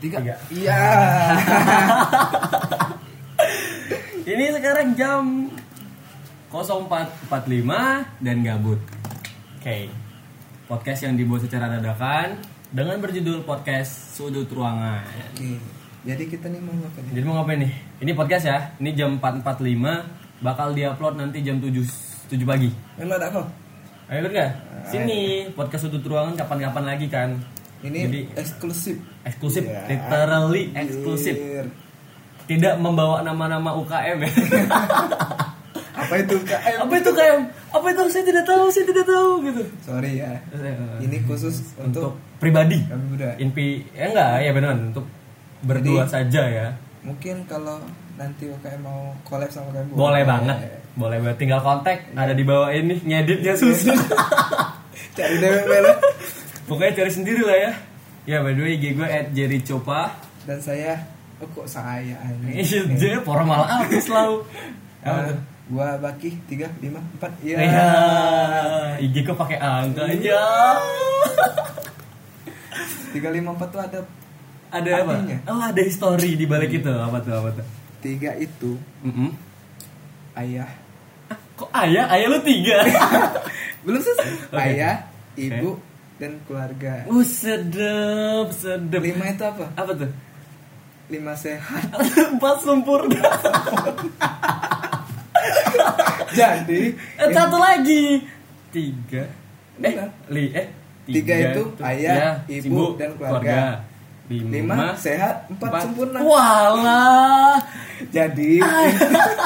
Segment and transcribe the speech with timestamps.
[0.00, 0.16] Tiga.
[0.16, 0.34] Tiga.
[0.48, 0.80] Iya.
[4.32, 5.52] Ini sekarang jam
[6.48, 8.80] 04.45 dan gabut.
[9.60, 9.92] Oke.
[10.64, 12.40] Podcast yang dibuat secara dadakan
[12.72, 15.04] dengan berjudul podcast Sudut Ruangan.
[15.36, 15.60] Oke.
[16.00, 17.04] Jadi kita nih mau ngapain?
[17.04, 17.12] nih?
[17.12, 17.72] Jadi mau ngapain nih?
[18.00, 18.58] Ini podcast ya.
[18.80, 21.76] Ini jam 4.45 bakal diupload nanti jam 7
[22.32, 22.72] 7 pagi.
[22.96, 23.44] Memang ada kok.
[24.08, 24.50] Ayo ikut nggak?
[24.88, 27.59] Sini podcast Sudut Ruangan kapan-kapan lagi kan.
[27.80, 28.96] Ini Jadi eksklusif.
[29.24, 31.36] eksklusif, Ya, literally eksklusif.
[32.44, 34.30] Tidak membawa nama-nama UKM ya.
[36.00, 36.76] Apa itu KM?
[36.82, 37.40] Apa itu UKM?
[37.70, 38.02] Apa itu?
[38.08, 39.62] Saya tidak tahu, saya tidak tahu gitu.
[39.80, 40.32] Sorry ya.
[40.50, 42.82] Eh, Ini khusus untuk untuk pribadi.
[43.38, 45.06] Inpi ya enggak ya benar untuk
[45.62, 46.66] berdua Jadi- saja ya.
[47.00, 47.80] Mungkin kalau
[48.16, 50.56] nanti UKM mau collab sama kami Boleh banget.
[50.92, 53.96] Boleh banget tinggal kontak ada di bawah ini ngeditnya susah.
[55.14, 55.92] Cari dewek bela.
[56.70, 57.72] Pokoknya cari sendiri lah ya.
[58.28, 60.14] Ya by the way IG gue at Jerry Copa.
[60.40, 60.94] Dan saya,
[61.36, 62.62] oh kok saya ini?
[62.62, 64.46] Iya, dia formal apa selalu.
[65.02, 65.34] Apa
[65.66, 67.88] gua Baki tiga lima empat iya Iya,
[69.00, 70.42] IG kok pakai angka aja.
[73.12, 74.00] tiga lima empat tuh ada
[74.70, 75.12] Ada apa?
[75.16, 75.38] Artinya?
[75.46, 76.86] Oh, ada history di balik itu.
[76.88, 77.34] Apa tuh?
[77.36, 77.66] Apa tuh?
[78.00, 79.28] tiga itu Mm-mm.
[80.34, 80.64] ayah
[81.28, 82.08] Ah, Kok ayah?
[82.08, 82.80] Ayah lu tiga.
[83.80, 84.56] belum selesai Oke.
[84.56, 85.76] ayah ibu
[86.20, 89.00] dan keluarga uh, sedep, sedep.
[89.00, 90.12] lima itu apa Apa tuh?
[91.08, 91.88] lima sehat
[92.30, 93.18] Empat sempurna.
[96.30, 98.20] jadi Eh, satu lagi.
[98.70, 99.24] Tiga.
[99.80, 99.96] Eh,
[100.28, 100.68] li, eh.
[101.02, 101.82] Tiga itu tuh.
[101.82, 103.82] ayah, Ya, ibu, dan keluarga.
[104.30, 107.58] Lima, lima sehat empat, sempurna Walah.
[108.14, 108.62] jadi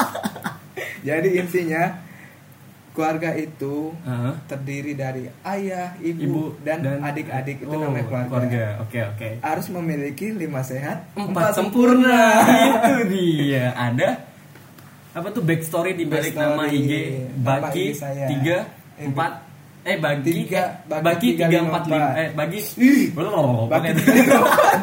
[1.07, 2.04] jadi intinya
[2.95, 4.39] keluarga itu Hah?
[4.45, 9.29] terdiri dari ayah ibu, Ibu dan adik-adik itu Oh, namanya keluarga, Oke, oke.
[9.39, 12.39] harus memiliki lima sehat Empat sempurna.
[12.71, 13.69] itu dia.
[13.71, 14.09] Ada
[15.11, 16.49] apa tuh backstory di balik Backstory.
[16.49, 16.91] nama IG
[17.35, 17.85] Nama Baki
[18.25, 18.57] tiga
[18.95, 19.31] Eh, empat
[19.83, 22.15] eh bagi Tiga, eh, bagi tiga, empat lima empat.
[22.15, 22.59] eh bagi
[23.67, 24.79] bagi tiga lima empat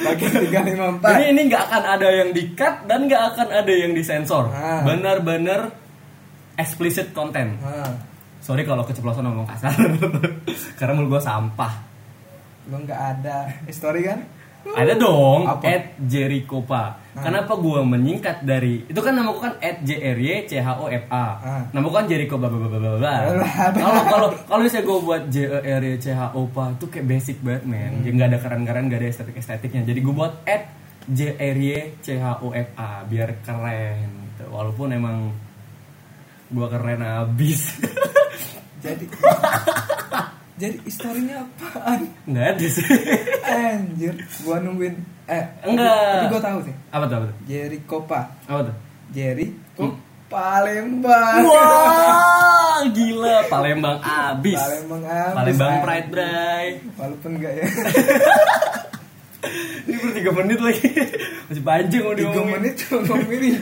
[0.00, 3.48] bagi tiga lima empat ini ini nggak akan ada yang di cut dan nggak akan
[3.50, 4.80] ada yang disensor Ah.
[4.82, 5.72] benar-benar
[6.60, 7.56] explicit content.
[7.58, 7.90] Nah,
[8.38, 9.72] sorry kalau keceplosan ngomong kasar
[10.78, 11.72] karena mulut gua sampah.
[12.68, 13.48] Lo nggak ada.
[13.64, 14.20] History kan?
[14.60, 15.64] Ada dong Apa?
[15.64, 17.26] at Jericopa Ah.
[17.26, 20.78] kenapa gua menyingkat dari itu kan nama gua kan at J R Y C H
[20.78, 21.26] O F A.
[21.42, 21.62] Ah.
[21.72, 24.98] nama gua kan Jericho bla bla bla bla bla Lah, kalau kalau kalau misalnya gua
[25.02, 27.82] buat J E R Y C H O P A itu kayak basic banget men.
[27.82, 28.02] Hmm.
[28.04, 29.82] jadi nggak ada keren-keren nggak ada estetik estetiknya.
[29.82, 30.62] Jadi gua buat at
[31.08, 34.06] J R Y C H O F A biar keren.
[34.30, 34.44] Gitu.
[34.46, 35.34] walaupun emang
[36.50, 37.78] gua keren abis
[38.84, 39.04] jadi
[40.60, 42.86] jadi historinya apaan nggak ada sih
[43.50, 44.94] anjir gua nungguin
[45.26, 46.10] eh Enggak.
[46.12, 48.76] tapi gua tahu sih apa tuh apa tuh Jerry Kopa apa tuh
[49.10, 49.96] Jerry Ko Hmm.
[50.30, 54.54] Palembang Wah, gila Palembang abis.
[54.54, 55.72] Palembang abis, Palembang.
[55.82, 56.66] Pride, Bray.
[56.94, 57.64] walaupun enggak ya
[59.82, 60.88] Ini baru 3 menit lagi.
[61.48, 62.52] Masih panjang mau diomongin.
[62.54, 63.56] menit cuma ngomongin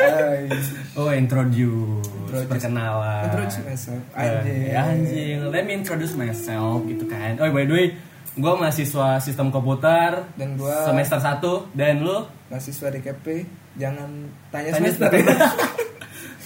[0.00, 0.42] Ay,
[0.98, 2.06] Oh, introduce.
[2.30, 2.48] Introduce.
[2.48, 3.22] Perkenalan.
[3.26, 4.02] Introduce myself.
[4.10, 4.60] Eh, Anjing.
[4.64, 5.36] ya, anjing.
[5.50, 7.36] Let me introduce myself gitu kan.
[7.38, 7.86] Oh, by the way,
[8.32, 12.18] gue mahasiswa sistem komputer dan gua semester 1 dan lu
[12.48, 13.26] mahasiswa di KP
[13.74, 14.10] jangan
[14.50, 15.38] tanya Tanya semester semester.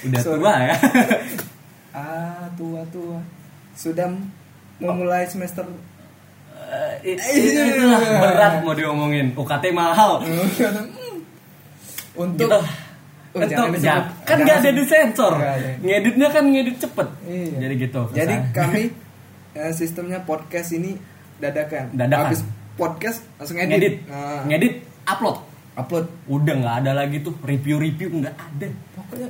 [0.08, 0.36] udah Sorry.
[0.36, 0.76] tua ya.
[1.90, 3.18] ah tua tua
[3.72, 4.04] sudah
[4.78, 5.64] memulai semester
[7.00, 7.22] Eh, it-
[7.74, 9.26] itulah berat mau diomongin.
[9.32, 10.18] UKT mahal.
[12.14, 12.58] untuk gitu.
[13.28, 14.02] Oh, Untuk jangan jam.
[14.24, 15.32] Kan Jangan gak ada di sensor.
[15.36, 15.56] Nggak.
[15.80, 17.08] Ngeditnya kan ngedit cepet.
[17.22, 17.56] Iya.
[17.60, 18.00] Jadi gitu.
[18.10, 18.54] Jadi kesan.
[18.56, 18.82] kami
[19.58, 20.96] eh, sistemnya podcast ini
[21.36, 21.92] dadakan.
[21.92, 22.24] Dadakan.
[22.26, 22.40] Habis
[22.74, 23.70] podcast langsung edit.
[23.70, 25.36] ngedit, Nah, ngedit, upload.
[25.74, 26.06] upload.
[26.26, 28.66] Udah nggak ada lagi tuh review-review nggak ada.
[28.96, 29.28] Pokoknya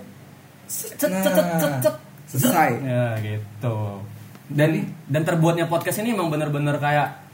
[0.64, 1.94] Cet, cet, Nah, cet, cet, cet.
[2.28, 2.70] selesai.
[2.78, 3.76] Ya gitu.
[4.46, 7.27] Dan Jadi- dan terbuatnya podcast ini emang bener-bener kayak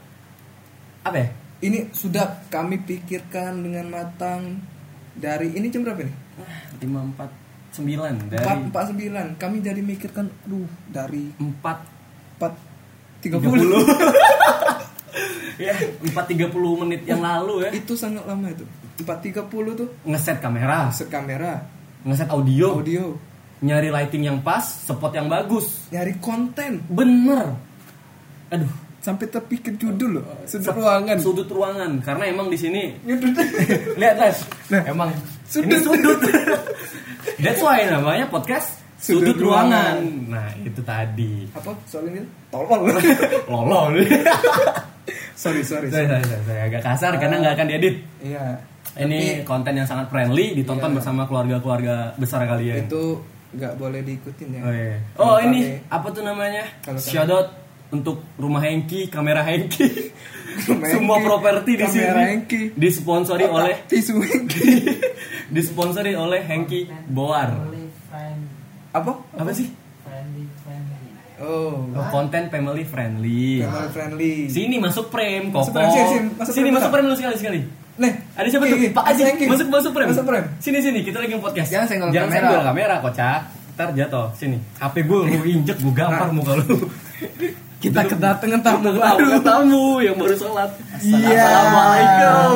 [1.05, 1.27] apa ya?
[1.61, 4.59] ini sudah kami pikirkan dengan matang
[5.15, 6.15] dari ini jam berapa nih?
[6.83, 7.29] lima empat
[7.71, 9.25] sembilan dari Empat empat sembilan.
[9.39, 11.77] Kami jadi mikirkan, aduh dari empat
[12.35, 12.53] empat
[13.23, 13.79] tiga puluh.
[15.65, 15.71] ya
[16.03, 18.67] empat tiga puluh menit yang lalu ya itu sangat lama itu.
[18.99, 21.63] Empat tiga puluh tuh ngeset kamera, set kamera,
[22.03, 23.15] ngeset audio, audio,
[23.63, 25.87] nyari lighting yang pas, spot yang bagus.
[25.91, 27.55] nyari konten Bener.
[28.51, 28.71] Aduh,
[29.05, 30.25] sampai terpikir judul loh.
[30.43, 31.17] Sudut Sep- ruangan.
[31.21, 32.89] Sudut ruangan karena emang di sini
[34.01, 35.13] lihat guys, Nah, emang
[35.45, 35.69] sudut.
[35.69, 36.17] ini sudut.
[37.45, 40.01] That's why namanya podcast Sudut sudut, ruangan.
[40.01, 40.33] ruangan.
[40.33, 41.45] Nah, itu tadi.
[41.53, 42.25] Apa soal ini?
[42.49, 42.89] Tolol.
[43.53, 44.01] Lolol.
[45.35, 45.91] sorry sorry.
[45.91, 46.61] Sorry, sorry, sorry, sorry.
[46.65, 47.95] agak kasar karena nggak akan diedit.
[48.19, 48.45] Iya.
[48.95, 50.97] Ini konten yang sangat friendly ditonton Iya.
[50.97, 52.87] bersama keluarga-keluarga besar kalian.
[52.87, 53.19] Itu
[53.53, 54.61] nggak boleh diikutin ya.
[54.63, 54.97] Oh, iya.
[55.15, 56.63] Oh ini apa tuh namanya?
[56.87, 57.47] Out
[57.95, 60.11] untuk rumah Hengki, kamera Hengki.
[60.85, 62.61] Semua properti di sini kamera Hengki.
[62.73, 64.67] disponsori Otak oleh tisu Hengki.
[65.55, 67.55] disponsori oleh Hengki Boar.
[68.91, 69.11] Apa?
[69.33, 69.67] Apa sih?
[70.01, 71.07] friendly, friendly.
[71.35, 71.83] Oh.
[71.91, 73.59] Oh, konten family friendly.
[73.59, 74.33] Family friendly.
[74.47, 77.59] Sini masuk frame, frame, sini, sini, masuk Sini frame, masuk frame lu sekali sekali.
[77.95, 78.79] Nih, Ada siapa tuh?
[78.91, 80.09] Pak Aji, masuk masuk frame.
[80.11, 80.47] Masuk frame.
[80.59, 81.67] Sini sini, kita lagi podcast.
[81.67, 82.39] Jangan senggol Jangan kamera.
[82.39, 83.39] senggol kamera, kocak.
[83.75, 84.27] Ntar jatuh.
[84.31, 84.57] Sini.
[84.79, 86.35] HP gue lu injek, gue gampar Nah.
[86.39, 86.75] muka lu.
[87.75, 89.27] Kita kedatangan tamu baru.
[89.45, 90.69] tamu yang baru sholat.
[90.97, 91.37] Iya.
[91.37, 92.55] Assalamualaikum.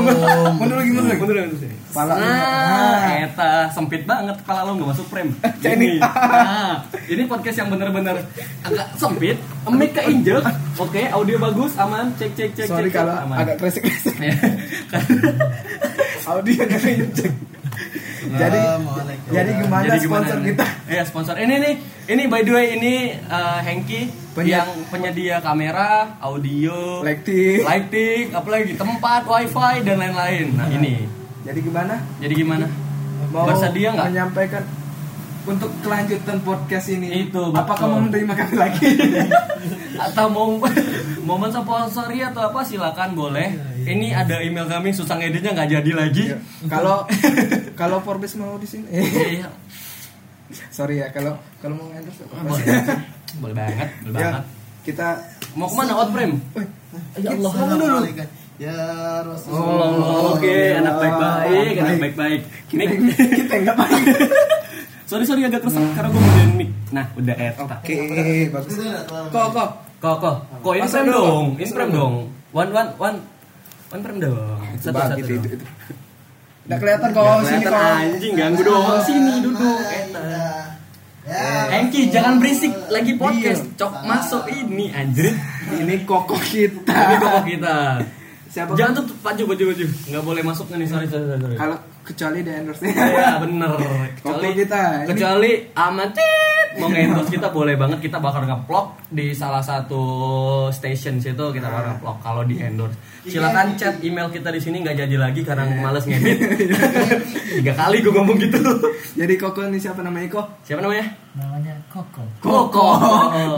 [0.57, 1.19] Mundur lagi, mundur lagi.
[1.21, 1.77] Mundur lagi, mundur lagi.
[1.89, 2.21] Pala lu.
[2.21, 5.31] Nah, eta sempit banget kepala lu nggak masuk frame.
[5.65, 5.73] Ini.
[5.73, 5.89] Ini.
[6.01, 8.21] Nah, ini podcast yang bener-bener
[8.61, 9.37] agak sempit,
[9.67, 10.45] mic keinjek.
[10.77, 12.13] Oke, audio bagus, aman.
[12.15, 13.01] Cek cek cek Sorry cek.
[13.01, 13.35] kalau aman.
[13.41, 14.15] agak kresek-kresek.
[14.89, 15.01] Ya,
[16.29, 17.33] Audio kenceng.
[18.41, 18.61] Jadi
[19.29, 20.65] jadi gimana Jadi sponsor kita?
[20.91, 21.35] Iya, sponsor.
[21.37, 21.73] Ini nih,
[22.09, 22.93] ini by the way ini
[23.29, 27.61] uh, Hengki Penye- yang penyedia kamera, audio, Lighting.
[27.61, 30.47] lighting, apalagi tempat, wifi dan lain-lain.
[30.57, 31.05] Nah, ini.
[31.45, 31.95] Jadi gimana?
[32.17, 32.65] Jadi gimana?
[33.29, 34.07] Mau Bersedia nggak?
[34.09, 34.63] menyampaikan
[35.45, 37.29] untuk kelanjutan podcast ini?
[37.29, 37.93] Itu, Apakah betul.
[37.93, 38.87] mau menerima kami lagi?
[40.09, 40.47] atau mau
[41.27, 43.59] mau mensponsori atau apa silakan boleh.
[43.83, 46.23] Ini ada email kami susah ngeditnya nggak jadi lagi.
[46.31, 46.37] Iya.
[46.69, 47.03] Kalau
[47.79, 48.91] kalau Forbes mau di sini.
[48.91, 49.47] Iya,
[50.67, 52.65] Sorry ya kalau kalau mau endorse boleh.
[53.37, 54.43] boleh banget, boleh Ya, banget.
[54.83, 55.07] kita
[55.51, 56.35] Mau ke mana outframe?
[57.15, 57.99] Ya Allah, dulu.
[58.59, 58.75] Ya
[59.23, 59.55] Rasul.
[59.55, 61.99] Oh, oke, anak baik-baik, anak baik.
[62.03, 62.41] baik-baik.
[62.67, 62.83] kita
[63.31, 64.03] kita enggak baik.
[65.05, 66.69] sorry sorry agak kerusak karena gue mau mic.
[66.89, 67.63] Nah, udah eta.
[67.79, 67.95] Oke,
[68.49, 68.73] bagus.
[68.75, 72.13] Nggak terlalu- Kok kok Kok kok, kok in Masuk frame dong, in Masuk frame dong.
[72.51, 73.17] One one one
[73.89, 74.59] one frame dong.
[74.77, 75.19] Satu satu.
[75.19, 75.43] itu, dong.
[75.45, 75.65] itu, itu.
[76.69, 77.81] Nggak kelihatan kok sini kok.
[77.81, 79.79] anjing ganggu dong sini duduk.
[79.89, 80.21] Eta.
[81.25, 81.81] Ya.
[81.81, 83.65] Engki jangan berisik lagi podcast.
[83.65, 83.73] Iya.
[83.73, 85.33] Cok masuk ini anjir.
[85.73, 86.93] Ini kokoh kita.
[86.93, 87.77] Ini kok kita.
[88.53, 88.77] Siapa?
[88.77, 89.85] Jangan tutup baju baju baju.
[90.13, 91.57] Nggak boleh masuk nih sorry sorry sorry.
[91.57, 93.69] Kalau kecuali di endorse Iya bener.
[94.21, 100.01] Kopi kita, Kecuali amatit mau endorse kita boleh banget kita bakal nge-vlog di salah satu
[100.71, 102.95] station situ kita bakal nge-vlog kalau di endorse.
[103.27, 106.39] Silakan chat email kita di sini nggak jadi lagi karena males ngedit.
[107.59, 108.59] Tiga kali gue ngomong gitu.
[109.19, 110.63] Jadi Koko ini siapa namanya Kok?
[110.63, 111.05] Siapa namanya?
[111.35, 112.23] Namanya Koko.
[112.39, 112.87] Koko.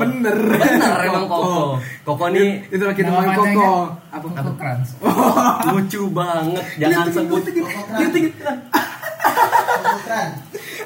[0.01, 0.37] Bener.
[0.57, 1.77] Bener emang Koko.
[2.01, 3.77] Koko nih kita Nama main panjangnya Koko.
[4.09, 4.27] Apa?
[4.41, 4.89] Koko Krans.
[5.69, 6.65] lucu banget.
[6.81, 7.41] Jangan sebut.
[7.45, 7.81] Koko.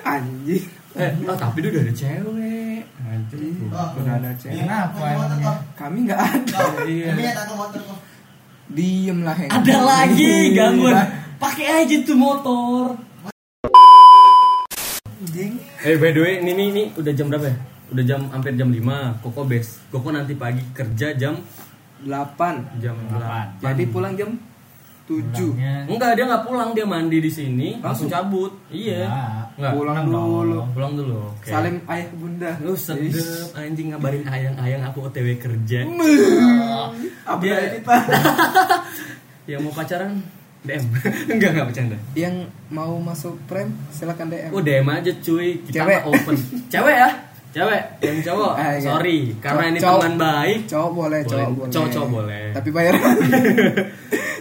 [0.12, 0.85] Anjing.
[0.96, 2.82] Eh, oh, tapi dia udah ada cewek.
[3.04, 3.40] Anjir.
[3.68, 4.64] Udah ada cewek.
[4.64, 5.54] Kenapa emangnya?
[5.76, 6.60] Kami nggak ada.
[6.88, 7.08] Iya.
[7.12, 8.00] Ini ada motor kok.
[8.66, 9.36] Diem lah.
[9.36, 10.56] Ada lagi Iya.
[10.56, 10.96] gangguan.
[11.36, 12.96] Pakai aja tuh motor.
[15.84, 17.56] Eh by the way, ini nih, nih udah jam berapa ya?
[17.92, 19.20] Udah jam hampir jam 5.
[19.20, 19.84] Koko bes.
[19.92, 21.44] Koko nanti pagi kerja jam
[22.02, 23.60] 8 jam 8.
[23.60, 24.32] Jadi pulang jam
[25.06, 25.22] 7
[25.54, 28.56] Pulangnya- Enggak, dia nggak pulang, dia mandi di sini, langsung cabut.
[28.68, 29.06] Iya.
[29.06, 29.45] Enggak.
[29.56, 29.72] Enggak.
[29.72, 30.12] Pulang dong.
[30.44, 30.60] dulu.
[30.72, 31.18] Pulang dulu.
[31.32, 31.48] Oke.
[31.48, 33.16] Salim ayah bunda Lu sedep
[33.54, 35.88] anjing ngabarin ayang-ayang aku OTW kerja.
[37.24, 37.96] Apa Dia- ya kita
[39.50, 40.12] Yang mau pacaran
[40.62, 40.84] DM.
[41.32, 41.98] enggak, enggak bercanda.
[42.14, 42.36] Yang
[42.68, 46.00] mau masuk frame silakan DM Oh DM aja cuy, kita Cewek.
[46.04, 46.36] open.
[46.74, 47.10] Cewek ya?
[47.54, 48.54] Cewek, yang cowok.
[48.54, 48.84] Ah, iya.
[48.84, 50.02] Sorry, karena Cowok- ini cowok.
[50.02, 50.60] teman baik.
[50.68, 51.32] Cowok boleh, Boleh.
[51.32, 52.44] cowok boleh Cowok- cowok boleh.
[52.52, 52.94] Tapi bayar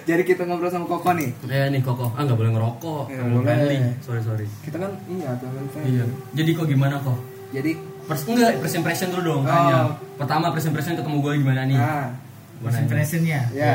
[0.04, 3.04] Jadi kita ngobrol sama Koko nih Eh nih koko, ah nggak boleh ngerokok.
[3.08, 3.40] Ya, boleh.
[3.42, 3.76] friendly.
[3.98, 4.46] Sorry sorry.
[4.60, 6.04] Kita kan iya teman friend Iya.
[6.34, 7.18] Jadi kok gimana kok?
[7.50, 7.72] Jadi
[8.04, 9.48] First, enggak, first impression dulu dong Oh.
[9.48, 9.78] tanya.
[10.14, 11.72] Pertama first impression ketemu gue gimana nih?
[11.74, 12.12] Nah
[12.54, 12.84] Gimana nih?
[12.84, 13.40] Impressionnya.
[13.56, 13.72] Ya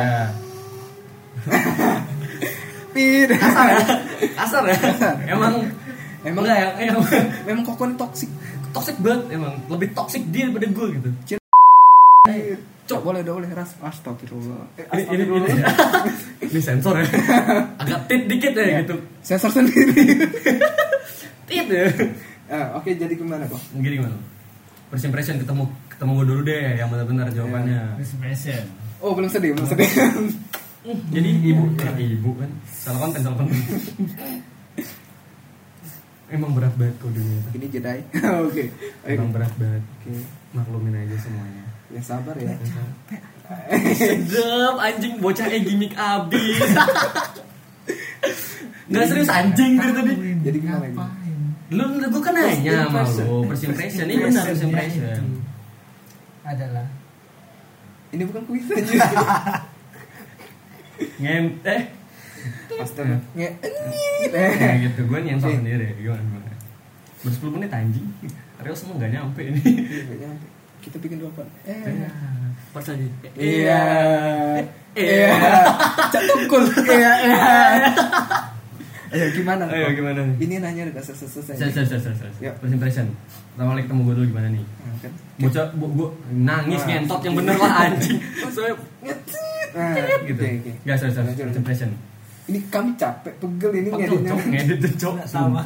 [2.89, 3.29] Pid
[4.35, 4.77] Kasar ya?
[5.33, 5.65] Emang
[6.21, 6.69] Emang- enggak ya?
[6.89, 7.05] Emang
[7.43, 8.29] Memang Koko ini toxic
[8.69, 9.57] toxic banget emang.
[9.65, 11.09] Lebih toxic dia daripada gue gitu.
[12.89, 15.61] Cok boleh udah boleh ras Astagfirullah eh, Ini ini ini,
[16.51, 17.05] ini sensor ya.
[17.81, 18.77] Agak tit dikit ya Iya.
[18.83, 18.95] gitu.
[19.23, 19.93] Sensor sendiri
[21.47, 21.85] Tit ya.
[22.49, 23.61] Ah, Oke jadi gimana kok?
[23.71, 24.17] Gini gimana?
[24.89, 27.95] First impression ketemu ketemu gue dulu deh yang benar-benar jawabannya.
[28.01, 28.63] First impression.
[28.99, 29.89] Oh belum sedih, belum sedih
[31.13, 33.53] Jadi ibu, eh, ibu kan salah konten salah konten.
[36.29, 37.37] Emang berat banget kok dunia.
[37.53, 38.01] Ini jedai
[38.43, 38.65] Oke Oke.
[39.05, 39.81] Emang berat banget.
[40.01, 40.13] Oke
[40.51, 41.68] Maklumin aja semuanya.
[41.89, 42.53] Ya sabar ya
[43.97, 46.61] Sedep anjing bocah eh gimmick abis.
[48.89, 50.13] Nggak serius anjing dari tadi.
[50.45, 50.97] Jadi gimana ini?
[51.73, 54.05] Lu gue kan nanya sama lu first impression.
[54.05, 55.21] Ini benar first impression.
[56.45, 56.87] Adalah
[58.09, 58.89] Ini bukan kuis aja
[61.21, 61.81] ngem eh
[62.81, 63.17] Astaga.
[63.37, 63.49] Nge
[64.33, 66.21] kayak gitu gue nyensor sendiri gimana
[67.19, 68.07] baru 10 menit anjing
[68.59, 69.61] Real semua nggak nyampe ini
[70.19, 70.47] nyampe.
[70.79, 71.49] Kita bikin dua part.
[71.63, 72.07] Eh.
[72.69, 73.81] pas lagi Iya.
[74.93, 75.31] Iya.
[76.07, 76.63] Cak tukul.
[76.85, 77.37] Iya, iya.
[79.09, 79.65] Ayo gimana?
[79.65, 80.35] Ayo, gimana nih?
[80.37, 81.57] Ini nanya udah selesai.
[81.57, 82.31] Saya, saya, saya, saya, saya.
[82.37, 82.51] Ya.
[82.55, 83.09] First impression.
[83.51, 84.61] Pertama kali ketemu gue dulu gimana nih?
[84.61, 85.11] Nah, kan.
[85.41, 86.87] Bocah, bu, gua nangis Ah.
[86.87, 88.17] ngentot yang bener lah anjing.
[88.53, 88.75] Soalnya
[89.69, 89.93] Nah,
[90.25, 90.41] gitu.
[90.41, 90.71] Oke, oke.
[90.85, 91.13] Gak, sorry.
[91.25, 91.89] Lanjut, First impression.
[92.49, 94.29] Ini kami capek, pegel ini ngeditnya.
[94.29, 95.13] cok, ngedit cok.
[95.25, 95.61] sama.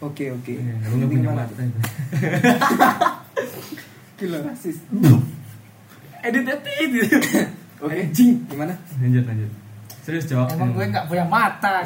[0.00, 0.52] Oke, oke.
[0.52, 1.44] Iya, Lu punya gimana?
[1.44, 1.64] mata.
[4.20, 4.76] Gila rasis.
[6.20, 7.08] Edit edit.
[7.80, 7.96] Oke.
[7.96, 8.44] Anjing.
[8.52, 8.76] Gimana?
[9.00, 9.50] Lanjut, lanjut.
[10.04, 10.52] Serius cok.
[10.52, 11.80] Emang gue nggak punya mata.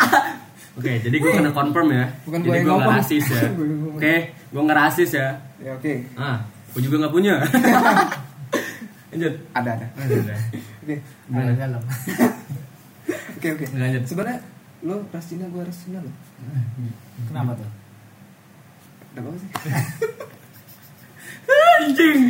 [0.80, 2.08] Oke, jadi gue kena confirm ya.
[2.24, 3.42] Bukan jadi gue nggak rasis ya.
[4.00, 5.28] Oke, gue nggak rasis ya.
[5.60, 5.94] Ya oke.
[6.16, 6.40] Ah,
[6.72, 7.36] gue juga nggak punya.
[9.12, 9.34] Lanjut.
[9.52, 9.86] Ada ada.
[10.00, 10.24] Lanjut.
[10.24, 10.38] ya.
[10.80, 10.96] Oke.
[11.28, 11.82] Ada dalam.
[13.36, 13.64] Oke oke.
[13.76, 14.02] Lanjut.
[14.08, 14.40] Sebenarnya
[14.88, 16.12] lo ras Cina gue ras Cina lo.
[17.28, 17.68] Kenapa tuh?
[19.12, 19.50] Ada apa sih?
[21.80, 22.20] Anjing.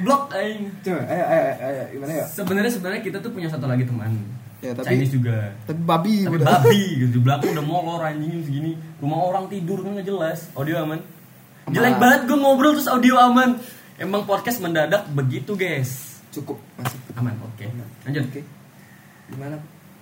[0.00, 0.68] Blok aing.
[0.80, 2.24] Coba, ayo ayo ayo gimana ya?
[2.26, 4.12] Sebenarnya sebenarnya kita tuh punya satu lagi teman.
[4.58, 5.54] Ya, tapi- Chinese juga.
[5.64, 6.46] Tapi babi Tapi udah.
[6.50, 8.72] babi gitu di belakang udah molor anjing segini.
[8.98, 10.50] Rumah orang tidur kan nggak jelas.
[10.52, 10.98] Audio aman.
[10.98, 11.72] Aman.
[11.72, 13.56] Jelek banget gue ngobrol terus audio aman.
[13.96, 16.20] Emang podcast mendadak begitu guys.
[16.28, 17.00] Cukup masuk.
[17.14, 17.64] Aman, oke.
[18.04, 18.24] Lanjut.
[18.28, 18.40] Oke.
[19.30, 19.56] Gimana?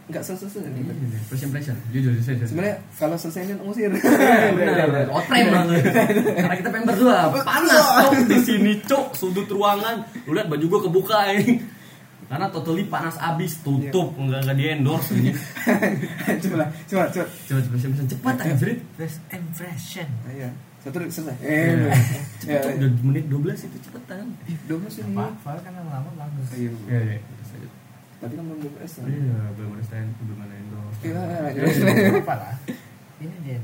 [0.07, 0.87] Enggak selesai nih.
[1.27, 2.39] First impression, jujur jujur.
[2.39, 2.47] jujur.
[2.47, 3.91] Sebenarnya kalau selesai ini ngusir.
[3.91, 5.07] Iya, benar.
[5.19, 5.83] Outframe banget.
[6.31, 7.19] Karena kita pengen berdua.
[7.43, 10.07] Panas cok di sini cok sudut ruangan.
[10.23, 11.59] Lu lihat baju gua kebuka ini.
[12.27, 15.31] Karena totally panas abis tutup enggak enggak di endorse ini.
[16.43, 17.27] coba lah, coba coba.
[17.27, 18.69] Coba coba cepat cepat anjir.
[18.95, 20.07] First impression.
[20.31, 20.49] Ayo.
[20.83, 21.35] Satu selesai.
[21.43, 21.99] Ya, Eh.
[22.39, 24.27] Cepet udah menit 12 itu cepetan.
[24.71, 25.15] dua belas ini.
[25.15, 25.35] Apa?
[25.43, 26.47] File kan lama-lama bagus.
[26.55, 26.71] Ayo.
[26.87, 27.19] Iya iya.
[28.17, 28.93] Tapi kan belum dua belas.
[28.99, 30.97] Iya, belum ada stand, belum ada endorse.
[30.97, 31.65] Oke, lah, lanjut.
[32.25, 32.55] Apa lah?
[33.21, 33.59] Ini dia.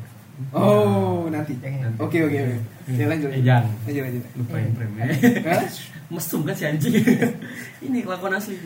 [0.53, 1.55] Oh, nanti.
[1.97, 2.57] Oke, oke, oke.
[2.91, 3.31] Ya lanjut.
[3.31, 3.73] Eh, jangan.
[3.85, 4.25] Lanjut, lanjut.
[4.35, 5.05] Lupa yang frame ya.
[5.47, 5.63] Hah?
[6.13, 6.93] Mesum kan si anjing.
[7.87, 8.57] Ini kelakuan asli.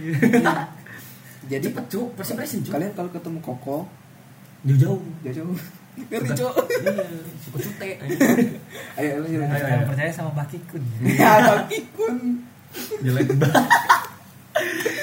[1.51, 2.75] Jadi Cepet cuk, first impression cuk.
[2.75, 3.87] kalian kalau ketemu Koko,
[4.67, 4.99] Jauh-jauh.
[5.23, 5.55] jauh-jauh.
[5.97, 6.27] Ngeri.
[6.29, 7.07] Iya,
[7.41, 7.89] suka cute.
[8.99, 9.39] Ayo lanjut.
[9.41, 9.63] lanjut.
[9.63, 10.83] Ayo, percaya sama Mbak Kikun.
[11.07, 12.19] Ya, Baki kun.
[13.01, 13.65] jelek banget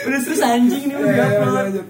[0.03, 1.85] udah serius anjing nih udah upload.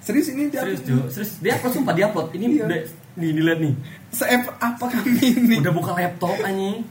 [0.00, 2.64] Serius ini dia serius Jo serius dia upload sumpah dia upload ini Iya.
[2.64, 2.78] udah
[3.14, 3.74] nih dilihat nih
[4.10, 5.56] se apa kami ini?
[5.58, 6.82] udah buka laptop anjing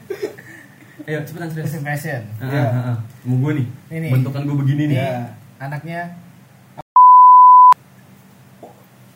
[1.03, 2.21] ayo cepetan serius First impression.
[2.37, 2.63] Ah, Iya.
[2.63, 2.97] ah, ah.
[3.23, 4.07] mau gue nih Ini.
[4.09, 5.13] bentukan gue begini nih Ya,
[5.59, 6.01] Anaknya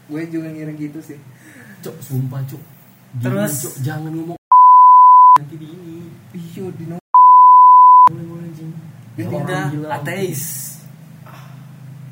[0.07, 1.19] gue juga ngira gitu sih.
[1.79, 2.63] cok sumpah cok
[3.17, 3.53] Terus?
[3.61, 4.37] cok jangan ngomong
[5.35, 5.97] nanti di ini
[6.31, 6.85] Iya di
[9.17, 9.89] gila.
[9.97, 10.43] ateis.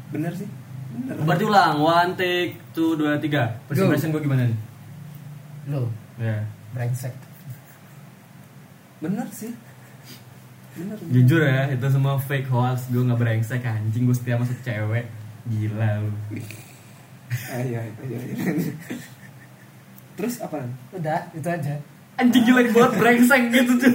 [0.09, 0.49] Bener sih.
[0.95, 1.15] Bener.
[1.27, 4.59] berarti ulang one take two dua tiga first impression gue gimana nih
[5.69, 6.39] Lo ya
[6.71, 7.11] brengsek.
[9.03, 9.51] Bener sih.
[10.75, 10.95] Bener.
[10.97, 11.11] bener.
[11.11, 15.05] jujur ya itu semua fake hoax gue nggak brengsek anjing gue setia masuk cewek
[15.45, 16.11] gila lu
[17.51, 18.35] Ayo, ayo, ayo, ayo.
[20.15, 20.63] Terus apa?
[20.93, 21.75] Udah, itu aja.
[22.15, 23.91] anjing jelek banget brengsek gitu tuh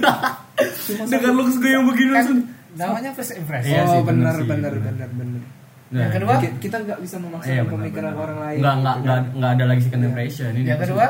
[1.09, 3.73] dengan looks gue yang begini langsung namanya first impression.
[3.73, 4.83] Iya oh, sih, bener bener, sih, bener, bener.
[4.87, 5.41] bener, bener.
[5.91, 6.33] Nah, Yang kedua?
[6.37, 8.23] Ki- kita nggak bisa memaksakan iya, bener, pemikiran bener.
[8.23, 8.57] orang lain.
[8.57, 9.35] nggak nggak gitu nggak kan.
[9.35, 10.07] nggak ada lagi second Iya.
[10.07, 11.05] impression ini Yang kedua,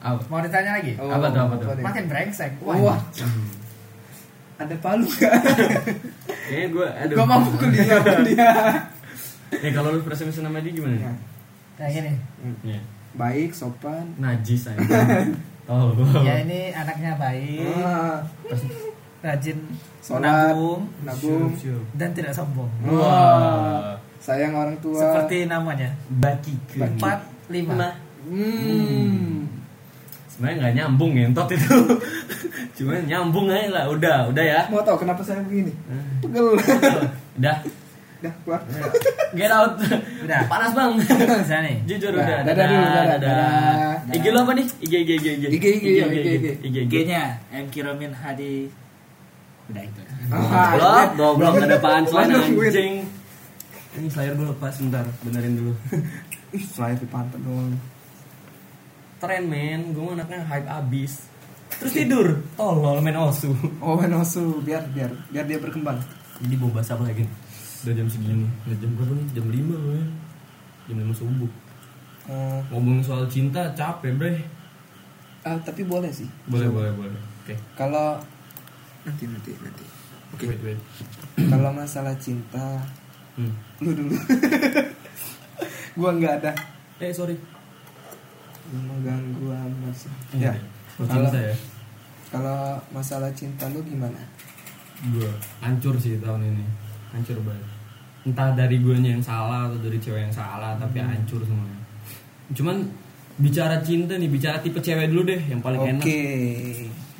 [0.00, 0.92] apa mau ditanya lagi?
[0.96, 1.68] Oh, Apa tuh, apa tuh?
[1.80, 2.50] Makin brengsek.
[2.60, 2.98] Wah,
[4.54, 5.34] ada palu nggak?
[6.44, 8.50] kayaknya gue aduh Gue mau pukul dia, dia.
[9.64, 11.14] eh kalau lu first impression sama dia gimana Nah,
[11.74, 12.14] Nah ini,
[12.62, 12.80] Iya.
[13.14, 14.14] baik, sopan.
[14.16, 15.26] najis aja
[15.64, 15.90] oh
[16.20, 18.20] ya ini anaknya baik, Ah,
[19.24, 19.56] rajin
[20.04, 21.48] menabung nabung.
[21.50, 21.82] Siap, siap.
[21.96, 22.68] dan tidak sombong.
[22.84, 24.96] wah Sayang orang tua.
[24.96, 25.92] Seperti namanya.
[26.10, 27.92] baki Empat lima.
[28.24, 29.44] Hmm.
[30.26, 31.76] sebenarnya nggak nyambung ngentot itu
[32.80, 35.68] cuma nyambung aja lah udah udah ya Mau tau kenapa saya begini?
[35.86, 36.04] Eh.
[36.20, 36.56] Pegel.
[37.38, 37.56] udah
[38.18, 38.60] Dah keluar.
[39.30, 39.76] get out
[40.24, 40.40] Udah.
[40.48, 40.96] panas bang
[41.44, 41.76] Bisa nih.
[41.84, 44.16] jujur udah dadah dulu, dadah, dadah.
[44.16, 46.26] IG lu apa nih IG IG IG IG IG, IG, IG, IG.
[46.32, 48.72] IG IG G-nya M Kiromin Hadi.
[49.64, 50.00] Udah itu.
[50.28, 52.70] Ah, Goblok, goblok nggak ada punchline Gua nungguin.
[52.70, 52.94] anjing.
[53.94, 55.72] Ini slayer gue lepas bentar, benerin dulu.
[56.56, 57.72] Ih, saya di pantat doang.
[59.16, 61.30] Tren men, gue anaknya hype abis.
[61.74, 63.50] Terus tidur, tolol main osu.
[63.78, 65.98] Oh, Menosu, biar biar biar dia berkembang.
[66.38, 67.24] Jadi mau bahas apa lagi?
[67.82, 68.46] Udah jam segini.
[68.66, 69.26] Udah jam berapa nih?
[69.32, 70.06] Jam 5 loh ya.
[70.86, 71.50] Jam 5 subuh.
[72.24, 74.34] Eh, Ngomongin soal cinta capek, bre.
[75.42, 76.26] ah, tapi boleh sih.
[76.46, 77.20] Boleh, boleh, boleh.
[77.42, 77.54] Oke.
[77.74, 78.16] Kalau
[79.04, 79.84] nanti nanti nanti.
[80.32, 80.44] Oke.
[80.50, 80.80] Wait.
[81.52, 82.80] Kalau masalah cinta,
[83.34, 83.50] Hmm.
[83.82, 84.14] lu dulu.
[85.98, 86.52] gua nggak ada
[86.98, 87.34] Eh sorry.
[88.70, 90.10] mengganggu amat sih.
[90.34, 90.50] Iya.
[90.50, 90.62] Ya.
[90.96, 91.54] Kalau ya.
[92.30, 92.58] kalau
[92.90, 94.18] masalah cinta lu gimana?
[95.10, 95.26] Gue
[95.60, 96.64] hancur sih tahun ini.
[97.12, 97.66] Hancur banget.
[98.24, 101.10] Entah dari gue yang salah atau dari cewek yang salah, tapi Hmm.
[101.12, 101.78] hancur semuanya.
[102.54, 102.76] Cuman
[103.36, 105.90] bicara cinta nih, bicara tipe cewek dulu deh yang paling Oke.
[105.90, 106.02] enak.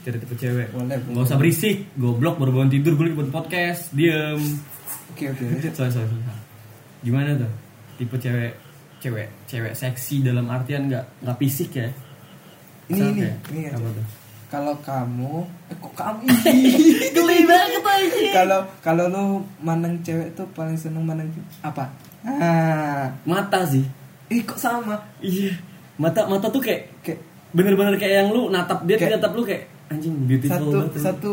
[0.04, 0.68] Bicara tipe cewek.
[0.68, 1.16] Boleh, boleh.
[1.16, 4.36] Gak usah berisik, goblok baru bangun tidur gue lagi buat podcast, diem.
[5.08, 5.44] Oke oke.
[5.72, 6.12] Sorry, sorry.
[7.00, 7.48] Gimana tuh?
[7.96, 8.52] Tipe cewek
[9.00, 11.88] cewek cewek seksi dalam artian nggak nggak fisik ya?
[12.92, 13.80] Ini ini ini aja.
[13.80, 14.06] apa tuh?
[14.52, 15.34] Kalau kamu,
[15.66, 16.24] eh kok kamu?
[17.16, 18.28] Geli banget aja.
[18.34, 19.24] Kalau kalau lu
[19.58, 21.32] mandang cewek tuh paling seneng mandang
[21.64, 21.88] apa?
[22.20, 23.88] Ah, Mata sih.
[24.28, 25.00] ih kok sama?
[25.24, 25.56] Iya.
[25.96, 27.24] Mata mata tuh kayak Kayak
[27.56, 30.92] bener-bener kayak yang lu natap dia Kayak- natap lu kayak anjing beautiful satu banget.
[30.98, 31.30] satu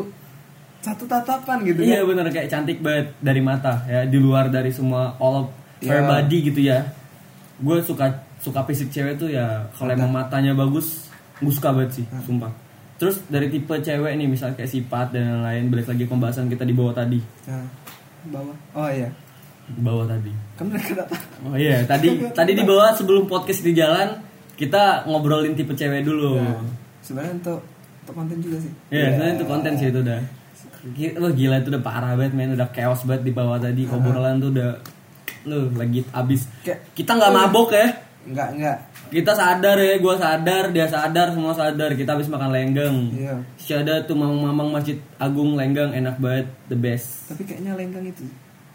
[0.80, 2.10] satu tatapan gitu Iya kan?
[2.10, 5.48] bener kayak cantik banget dari mata ya di luar dari semua all of
[5.80, 6.06] Iya.
[6.06, 6.86] body gitu ya.
[7.58, 8.06] Gue suka
[8.38, 11.06] suka fisik cewek tuh ya kalau emang matanya bagus,
[11.38, 12.22] gue suka banget sih, Hmm.
[12.24, 12.52] sumpah.
[12.96, 16.72] Terus dari tipe cewek nih misalnya kayak sifat dan lain-lain balik lagi pembahasan kita di
[16.72, 17.66] bawah tadi, Nah,
[18.28, 18.58] bawah.
[18.76, 19.10] Oh iya.
[19.68, 20.34] di bawah tadi.
[20.92, 21.22] Datang.
[21.44, 24.22] Oh iya, tadi tadi di bawah sebelum podcast di jalan
[24.54, 26.38] kita ngobrolin tipe cewek dulu.
[26.38, 26.62] Nah,
[27.00, 27.60] sebenarnya untuk
[28.12, 28.72] untuk konten juga sih.
[28.92, 30.20] Iya, sebenarnya itu konten sih itu udah.
[31.16, 33.88] Wah gila itu udah parah banget men, udah chaos banget di bawah tadi.
[33.88, 34.70] Obrolan tuh udah
[35.44, 36.46] lu lagi abis.
[36.62, 37.88] Kayak- Kita nggak mabok ya.
[38.22, 38.78] Enggak enggak.
[39.08, 41.92] Kita sadar ya, gua sadar, dia sadar, semua sadar.
[41.94, 42.98] Kita habis makan lenggeng.
[43.12, 43.36] Iya.
[43.56, 47.28] Syada tuh mamang-mamang Masjid Agung Lenggang enak banget, the best.
[47.28, 48.24] Tapi kayaknya lenggang itu.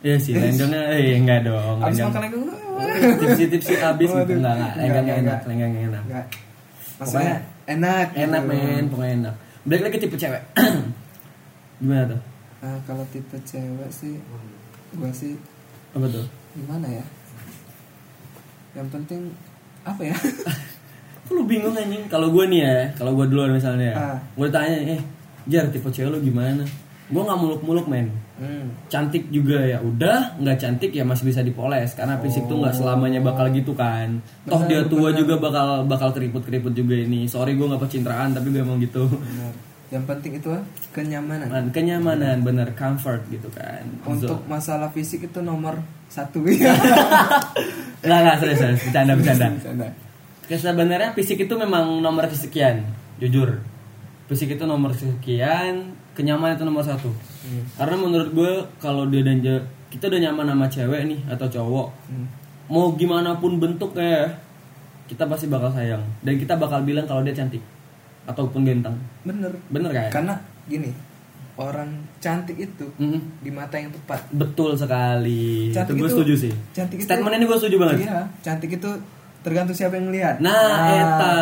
[0.00, 1.78] Iya sih, lenggangnya eh enggak dong.
[1.80, 2.10] Abis Lenggang.
[2.10, 3.16] makan lenggang.
[3.16, 4.36] Tipsi-tipsi habis gitu Waduh.
[4.36, 5.40] enggak enggak, lenggangnya enak, enggak.
[5.48, 6.02] lenggangnya enak.
[6.04, 6.26] Enggak.
[6.96, 7.34] Maksudnya
[7.66, 8.06] enak.
[8.14, 8.50] Enak gitu.
[8.50, 9.34] men, pokoknya enak.
[9.62, 10.42] Balik lagi tipe cewek.
[11.80, 12.20] Gimana tuh?
[12.56, 14.16] Nah, kalau tipe cewek sih
[14.94, 15.36] gua sih
[15.92, 16.24] Apa tuh?
[16.52, 17.04] gimana ya?
[18.72, 19.20] Yang penting
[19.82, 20.16] apa ya?
[21.26, 22.06] Kok lu bingung anjing?
[22.06, 24.18] Kalau gue nih ya, kalau gue duluan misalnya, Ah.
[24.32, 25.00] gue tanya, eh,
[25.44, 26.62] jar tipe cewek lu gimana?
[27.10, 28.08] Gue nggak muluk-muluk men.
[28.36, 28.88] Hmm.
[28.88, 33.20] Cantik juga ya, udah nggak cantik ya masih bisa dipoles karena fisik tuh nggak selamanya
[33.20, 34.20] bakal gitu kan.
[34.44, 35.18] Toh Benar, dia tua benar.
[35.18, 37.24] juga bakal bakal keriput-keriput juga ini.
[37.26, 39.08] Sorry gue nggak pencitraan tapi gue emang gitu.
[39.08, 39.52] Benar.
[39.86, 41.46] Yang penting itu ah, kenyamanan.
[41.46, 43.86] Man, kenyamanan, bener comfort gitu kan.
[44.02, 46.74] Untuk So- masalah fisik itu nomor satu ya.
[48.02, 49.46] nggak nggak serius serius bercanda bercanda.
[49.56, 49.88] Bercanda.
[50.46, 52.86] Ya, sebenarnya fisik itu memang nomor kesekian,
[53.18, 53.58] jujur.
[54.30, 57.12] Fisik itu nomor sekian, kenyamanan itu nomor satu.
[57.44, 57.62] Hmm.
[57.76, 59.38] Karena menurut gue kalau dia dan
[59.92, 62.26] kita udah nyaman sama cewek nih atau cowok, Hmm.
[62.66, 64.32] mau gimana pun bentuknya,
[65.06, 67.62] kita pasti bakal sayang dan kita bakal bilang kalau dia cantik
[68.26, 68.96] ataupun ganteng.
[69.22, 69.52] Bener.
[69.70, 70.10] Bener kan?
[70.10, 70.34] Karena
[70.66, 70.90] gini,
[71.54, 73.44] orang cantik itu Mhm.
[73.44, 74.26] di mata yang tepat.
[74.34, 75.70] Betul sekali.
[75.70, 76.52] Cantik itu gue itu- setuju sih.
[76.74, 77.96] cantik itu- Statement ini gue setuju banget.
[78.02, 78.90] Iya, cantik itu
[79.46, 80.42] tergantung siapa yang lihat.
[80.42, 81.36] Nah, eta.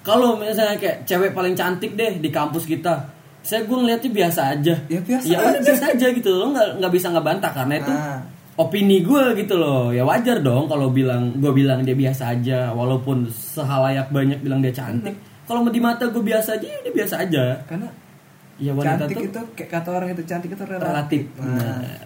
[0.00, 4.74] Kalau misalnya kayak cewek paling cantik deh di kampus kita, saya gue ngeliatnya biasa aja.
[4.86, 5.58] Ya, biasa Ya aja.
[5.60, 8.18] biasa aja gitu lo nggak nggak bisa ngebantah karena itu Nah.
[8.54, 9.90] opini gue gitu loh.
[9.90, 14.70] Ya wajar dong kalau bilang gue bilang dia biasa aja, walaupun sehalayak banyak bilang dia
[14.70, 15.14] cantik.
[15.42, 17.44] Kalau di mata gue biasa aja, ya dia biasa aja.
[17.64, 17.88] Karena
[18.56, 20.86] Ya wanita cantik tuh itu kayak kata orang itu cantik itu relatif.
[20.86, 21.22] relatif.
[21.34, 21.98] Nah, Nah,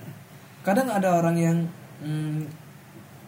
[0.63, 1.57] kadang ada orang yang
[2.01, 2.49] hmm,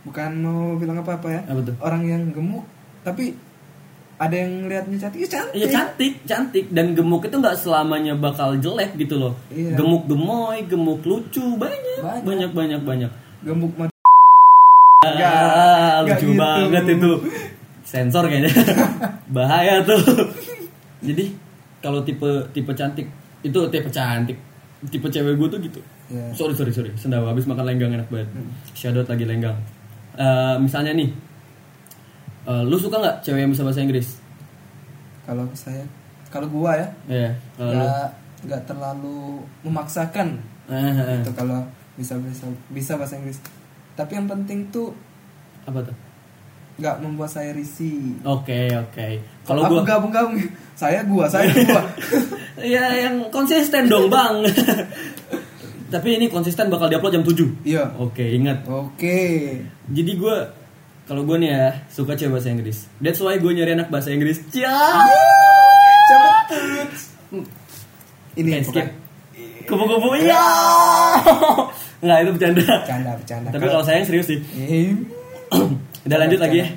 [0.03, 1.40] bukan mau bilang apa-apa ya.
[1.44, 1.75] Apa tuh?
[1.79, 2.64] Orang yang gemuk
[3.01, 3.37] tapi
[4.18, 5.54] ada yang lihatnya cantik, ya cantik.
[5.54, 9.35] Iya cantik, cantik dan gemuk itu nggak selamanya bakal jelek gitu loh.
[9.48, 9.78] Iya.
[9.78, 12.22] Gemuk gemoy, gemuk lucu banyak, Banyak.
[12.26, 13.11] banyak banyak banyak.
[13.40, 13.87] Gemuk mah
[14.98, 16.35] Ah, lucu gitu.
[16.35, 17.11] banget itu.
[17.87, 18.50] Sensor kayaknya.
[19.35, 20.02] Bahaya tuh.
[20.98, 21.31] Jadi
[21.78, 23.07] kalau tipe tipe cantik
[23.40, 24.35] itu tipe cantik.
[24.90, 25.81] Tipe cewek gue tuh gitu.
[26.11, 26.35] Ya.
[26.35, 26.90] Sorry sorry sorry.
[26.98, 28.26] Sendawa habis makan lenggang enak banget.
[28.74, 29.59] Shadow lagi lenggang.
[30.18, 31.14] Eh, misalnya nih,
[32.48, 34.08] eh, lu suka nggak cewek yang bisa bahasa Inggris?
[35.22, 35.84] kalau saya
[36.28, 37.30] kalau gua ya Iya.
[37.54, 37.76] kalau lu?
[37.78, 38.08] nggak
[38.44, 39.18] nggak terlalu
[39.61, 40.28] memaksakan
[40.66, 41.61] Eh, eh, itu kalau
[41.94, 43.37] bisa bisa bisa bahasa Inggris
[43.92, 44.92] tapi yang penting tuh
[45.64, 45.96] Apa tuh?
[46.76, 49.08] nggak membuat saya risih Oke oke.
[49.42, 50.38] Kalau Aku gua gabung gabung
[50.80, 51.82] saya gua saya gua
[52.58, 54.44] ya yang konsisten dong bang.
[55.88, 58.61] Tapi ini konsisten bakal diupload jam 7 iya Oke ingat.
[58.62, 59.20] oke
[59.88, 60.37] Jadi gue
[61.09, 62.85] kalau gue nih ya suka cewek bahasa Inggris.
[63.01, 64.44] That's why gue nyari anak bahasa Inggris.
[64.53, 64.77] Cia.
[66.09, 66.49] cepet
[68.37, 68.87] ini skip.
[69.64, 70.44] Kupu-kupu iya.
[72.05, 72.61] Nggak itu bercanda.
[72.85, 74.38] bercanda bercanda Tapi kalau sayang serius sih.
[74.57, 74.94] Eh,
[76.05, 76.68] Udah lanjut lagi ya.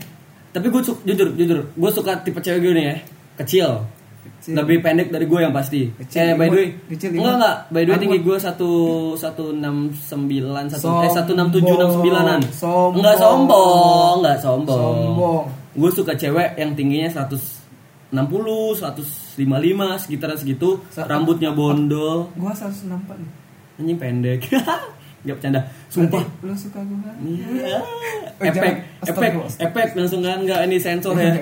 [0.52, 2.96] Tapi gue jujur jujur gue suka tipe cewek gue nih ya.
[3.44, 3.70] Kecil,
[4.22, 4.54] Kecil.
[4.54, 5.90] Lebih pendek dari gue yang pasti.
[5.92, 6.68] Kecil, eh by the way.
[6.90, 7.58] Kecil, enggak enggak.
[7.68, 8.70] By the way tinggi gue satu
[9.14, 12.40] satu enam sembilan satu eh satu enam tujuh enam sembilanan.
[12.52, 12.98] Sombong.
[12.98, 14.78] Enggak sombong, enggak sombong.
[15.06, 15.44] Sombong.
[15.72, 18.12] Gue suka cewek yang tingginya 160,
[18.82, 19.38] 155
[19.98, 23.30] sekitaran segitu, Sa- rambutnya bondol, Gua 164 nih.
[23.78, 24.40] anjing pendek.
[25.22, 25.62] Enggak bercanda.
[25.88, 26.26] Sumpah.
[26.42, 27.14] Berarti Lu suka gua?
[27.22, 27.78] Iya.
[28.42, 28.74] Eh, efek,
[29.06, 29.32] efek,
[29.62, 31.38] efek langsung kan enggak ini sensor ya.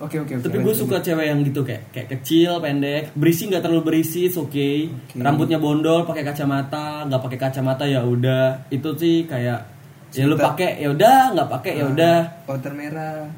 [0.00, 0.44] Oke oke oke.
[0.48, 4.48] Tapi gue suka cewek yang gitu kayak kayak kecil, pendek, berisi nggak terlalu berisi, oke.
[4.48, 5.20] Oke.
[5.20, 8.64] Rambutnya bondol, pakai kacamata, nggak pakai kacamata ya udah.
[8.72, 9.60] Itu sih kayak
[10.16, 10.56] ya lu Cinta.
[10.56, 12.16] pakai ya udah, nggak pakai ya udah.
[12.48, 13.28] Outer merah.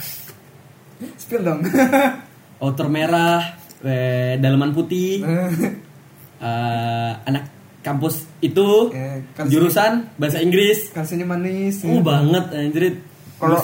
[1.20, 1.60] Spill dong.
[2.64, 3.44] Outer merah,
[3.84, 5.20] eh, daleman putih,
[6.40, 7.52] eh, anak
[7.84, 8.88] kampus itu,
[9.36, 10.88] kan jurusan bahasa Inggris.
[10.96, 11.84] Kalsinya manis.
[11.84, 12.96] Oh banget anjir.
[13.36, 13.60] Kalau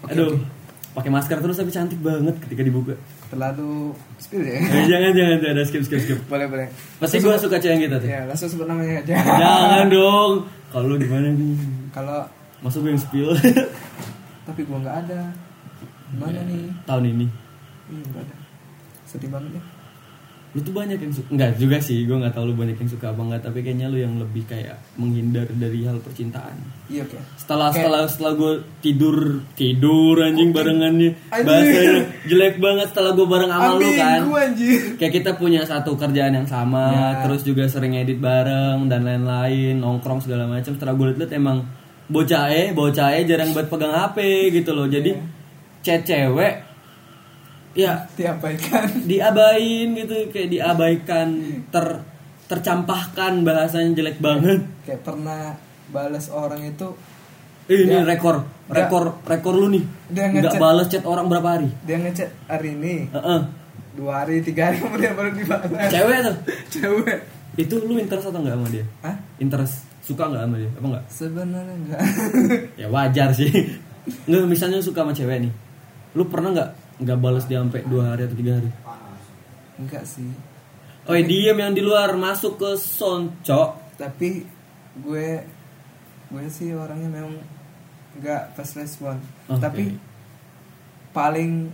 [0.00, 0.59] Oke, aduh, oke.
[0.90, 2.94] Pakai masker terus tapi cantik banget ketika dibuka.
[3.30, 4.58] terlalu spill ya.
[4.58, 6.18] Eh, jangan jangan jangan skip skip skip.
[6.26, 6.66] boleh boleh.
[6.98, 8.08] Pasti gue suka cewek gitu tuh.
[8.10, 9.14] Ya, langsung sebut namanya aja.
[9.22, 10.32] Jangan dong.
[10.74, 11.54] Kalau lu di mana nih?
[11.94, 12.26] Kalau
[12.60, 13.32] Masuk gue yang spill
[14.44, 15.20] tapi gua nggak ada.
[16.18, 16.68] Mana nih?
[16.84, 17.26] tahun ini.
[17.88, 18.36] Iya nggak ada.
[19.06, 19.62] Sedih banget ya.
[20.50, 21.30] Lu tuh banyak yang suka.
[21.30, 23.98] Enggak juga sih, gue nggak tahu lu banyak yang suka apa enggak, tapi kayaknya lu
[23.98, 26.58] yang lebih kayak menghindar dari hal percintaan.
[26.86, 27.18] Iya oke.
[27.36, 29.16] Setelah Kayak- setelah setelah gue tidur
[29.54, 31.46] tidur anjing barengannya Anjing.
[31.46, 31.94] bahasanya
[32.26, 34.20] jelek banget setelah gue bareng sama lu kan.
[34.26, 34.80] Anjir.
[34.96, 37.06] Kayak kita punya satu kerjaan yang sama, Ya.
[37.22, 40.74] terus juga sering edit bareng dan lain-lain, nongkrong segala macam.
[40.74, 41.62] Setelah gue liat emang
[42.06, 44.18] bocah eh, bocah eh jarang buat pegang HP
[44.52, 44.84] gitu loh.
[44.84, 45.14] Jadi
[45.80, 46.69] chat cewek
[47.72, 48.86] ya Diabaikan.
[49.10, 51.28] diabain gitu kayak diabaikan
[51.68, 51.86] ter
[52.44, 54.66] tercampahkan bahasanya jelek banget.
[54.82, 55.54] Kayak pernah
[55.88, 56.90] balas orang itu
[57.64, 58.02] Eh, ini Ya.
[58.02, 59.84] rekor, rekor, rekor lu nih.
[60.10, 61.70] Dia Nggak balas chat orang berapa hari?
[61.80, 63.40] dia ngechat hari ini Heeh.
[63.92, 66.36] dua hari tiga hari kemudian baru dibalas Cewek tuh.
[66.74, 67.18] cewek
[67.56, 68.82] Itu lu interest atau enggak sama dia?
[69.00, 69.14] Hah?
[69.38, 70.70] Interest suka nggak sama dia?
[70.72, 71.04] Apa enggak?
[71.06, 72.00] sebenarnya enggak
[72.74, 73.50] Ya wajar sih.
[74.26, 75.52] Nggak misalnya suka sama cewek nih.
[76.12, 78.70] Lu pernah nggak nggak balas dia sampai dua hari atau tiga hari?
[79.76, 80.28] enggak sih
[81.02, 83.96] Oh, diem yang di luar masuk ke soncok.
[83.96, 84.44] tapi
[84.96, 85.28] gue
[86.28, 87.40] gue sih orangnya memang
[88.12, 89.58] enggak fast respon Oke.
[89.58, 89.82] tapi
[91.10, 91.72] paling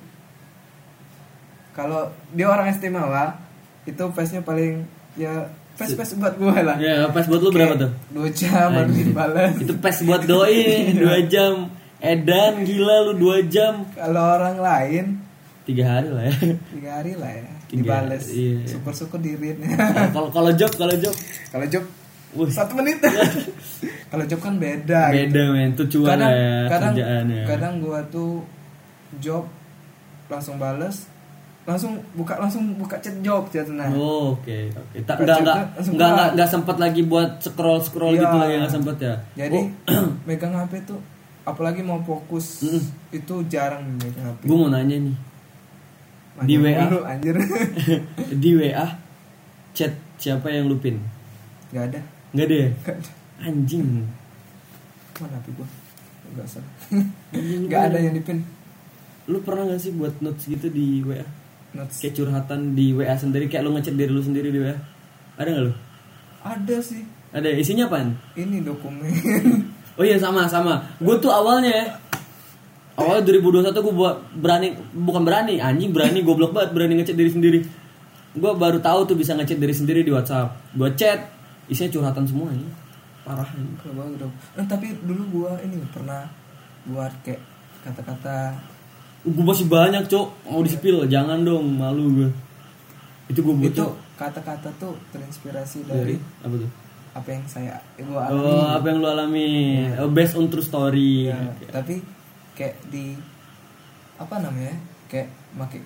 [1.72, 3.36] kalau dia orang istimewa
[3.84, 7.92] itu fastnya paling ya fast fast buat gue lah Ya, pas buat lu berapa tuh?
[8.08, 10.64] dua jam baru dibalas Itu pas buat doi
[11.02, 11.68] dua jam.
[11.98, 13.88] Edan gila lu dua jam.
[13.90, 15.04] kalau orang lain
[15.64, 16.36] Tiga hari lah ya.
[16.70, 18.62] tiga hari lah ya Tiga, dibales iya.
[18.64, 19.74] syukur syukur di read Nah,
[20.08, 21.14] Kalau kalau job kalau job
[21.48, 21.82] kalau job
[22.32, 22.46] Wih.
[22.46, 23.00] satu menit
[24.10, 25.18] kalau job kan beda gitu.
[25.26, 27.42] beda men tuh cuan kadang ya kadang kerjaannya.
[27.44, 28.44] kadang gua tuh
[29.16, 29.48] job
[30.26, 31.08] langsung bales
[31.64, 34.96] langsung buka langsung buka chat job chat nah Oh, oke oke.
[35.02, 38.22] Tak Buka enggak enggak enggak enggak enggak sempat lagi buat scroll scroll Iya.
[38.22, 39.14] gitu lagi enggak sempat ya.
[39.34, 41.00] jadi Oh, megang hp tuh
[41.46, 42.82] apalagi mau fokus Mm-mm.
[43.10, 45.16] itu jarang megang hp gue mau nanya nih
[46.36, 46.84] Nanya di WA.
[46.84, 47.34] mulu, anjir
[48.42, 48.86] di WA
[49.72, 51.00] chat siapa yang lu pin?
[51.68, 52.66] nggak ada Enggak deh.
[52.76, 53.88] nggak ada Anjing.
[55.16, 55.66] mana hp gua
[56.28, 56.72] nggak salah
[57.30, 58.40] Anjing, nggak lu- ada yang dipin
[59.26, 61.26] Lu pernah gak sih buat notes gitu di WA?
[61.72, 64.76] notes Kayak curhatan di WA sendiri kayak lu ngechat diri lu sendiri di WA.
[65.34, 65.72] Ada gak lu?
[66.40, 68.14] ada sih Ada isinya apaan?
[68.34, 69.10] ini dokumen
[69.96, 70.84] Oh iya sama sama.
[71.00, 71.96] Gue tuh awalnya
[72.96, 77.58] awalnya 2021 gue buat berani bukan berani anjing berani goblok banget berani ngechat diri sendiri.
[78.36, 80.52] Gue baru tahu tuh bisa ngechat diri sendiri di WhatsApp.
[80.76, 81.32] Gue chat
[81.72, 82.68] isinya curhatan semua ini.
[83.26, 83.74] Parah ini.
[83.82, 84.32] Kalau bagus dong.
[84.54, 86.30] Nah, tapi dulu gua ini pernah
[86.86, 87.42] buat kayak
[87.82, 88.54] kata-kata
[89.26, 92.30] Gue masih banyak cok mau disipil jangan dong malu gue.
[93.26, 96.70] Itu gue itu butuh kata-kata tuh terinspirasi dari dari apa tuh?
[97.16, 98.44] Apa yang saya gua alami.
[98.44, 99.50] Oh apa yang lu alami?
[99.96, 101.32] Oh, based on true story.
[101.32, 101.40] Ya,
[101.72, 102.04] tapi
[102.52, 103.16] kayak di
[104.20, 104.76] apa namanya?
[105.08, 105.80] Kayak pakai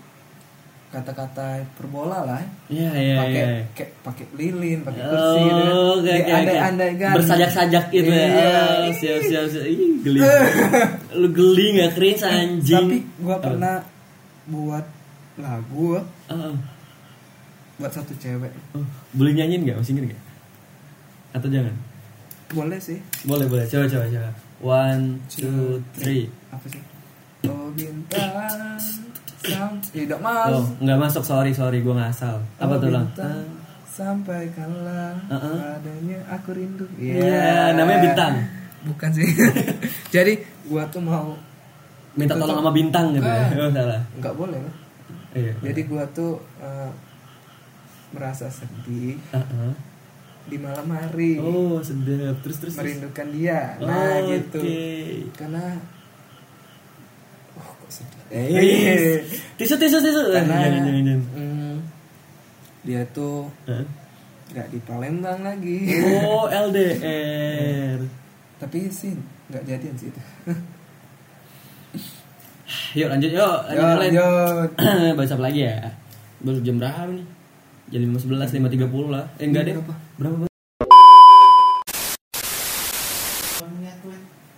[0.90, 2.42] kata-kata perbola lah.
[2.66, 3.62] Iya iya pakai iya.
[3.78, 5.70] kayak pakai lilin, pakai kursi gitu kan.
[5.70, 6.56] Oh, oke, oke, oke.
[6.58, 8.26] andai Bersajak-sajak gitu ya.
[8.26, 8.50] Iya.
[8.58, 9.64] Oh, siap, siap, siap.
[9.70, 10.18] Ih, geli.
[11.22, 12.86] Lu geli gak cringe anjing?
[12.90, 13.86] Tapi gua pernah
[14.50, 14.86] buat
[15.38, 16.58] lagu ah.
[17.78, 18.50] buat satu cewek.
[18.74, 18.82] Oh,
[19.14, 19.78] boleh nyanyiin gak?
[19.78, 20.29] Masih inget gak?
[21.30, 21.74] Atau jangan?
[22.48, 22.98] Boleh sih.
[23.22, 23.64] Boleh, boleh.
[23.64, 24.30] Coba, coba, coba.
[24.60, 26.28] One, two, three.
[26.50, 26.82] apa sih
[27.42, 28.76] oh bintang
[29.40, 31.22] sam tidak mas Oh, nggak masuk.
[31.22, 31.80] Sorry, sorry.
[31.80, 32.36] Gue ngasal.
[32.56, 33.08] Apa Oh, tuh, Lang?
[33.08, 33.46] bintang,
[33.86, 35.56] sampaikanlah Uh-uh.
[35.56, 38.34] padanya aku rindu Iya, namanya Bintang.
[38.82, 39.28] bukan sih
[40.14, 41.36] jadi gua tuh mau
[42.12, 43.44] Minta tolong sama bintang gitu ya.
[43.56, 44.00] Oh, salah.
[44.16, 44.60] nggak boleh
[45.30, 45.52] Iya.
[45.62, 46.90] jadi gua tuh eh,
[48.10, 49.72] merasa sedih Uh-uh.
[50.42, 52.40] Di malam hari Oh, sedap.
[52.40, 52.72] Terus terus.
[52.72, 52.76] terus.
[52.76, 54.80] merindukan dia nah Oh, gitu oke.
[55.34, 55.64] karena
[57.54, 59.20] oh kok sedih Eh,
[59.58, 60.20] tisu tisu tisu.
[60.28, 61.20] Eh, karena jangan jangan jangan.
[61.34, 61.74] mm,
[62.82, 63.84] dia tuh Hah?
[64.50, 65.78] nggak di Palembang lagi
[66.22, 67.98] Oh, LDR.
[68.56, 69.14] tapi sih
[69.46, 70.22] nggak jadian sih itu
[72.92, 74.68] Yuk lanjut yuk, lanjut.
[75.16, 75.90] Bahas apa lagi ya?
[76.40, 77.26] Baru jam berapa nih?
[77.90, 79.24] Jam 5.11, 5.30 lah.
[79.42, 79.74] Eh enggak deh.
[79.74, 79.94] Berapa?
[80.14, 80.36] Berapa?
[80.38, 80.50] Bang?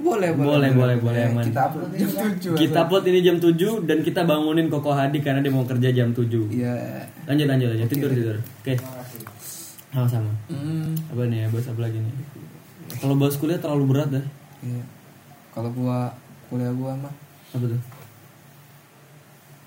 [0.03, 1.47] boleh Boleh, boleh, boleh, aman.
[1.47, 5.40] kita upload jam tujuh Kita upload ini jam 7 Dan kita bangunin Koko Hadi Karena
[5.40, 7.07] dia mau kerja jam 7 iya.
[7.25, 7.88] Lanjut lanjut lanjut.
[7.88, 8.37] Tidur tidur.
[8.37, 8.75] Oke.
[9.92, 10.33] Sama-sama.
[10.51, 12.14] Hmm, Apa nih ya bahas apa lagi nih?
[12.99, 14.27] Kalau bahas kuliah terlalu berat dah.
[14.64, 14.85] Iya.
[15.55, 16.11] Kalau gua
[16.51, 17.14] kuliah gua mah.
[17.55, 17.81] Apa tuh?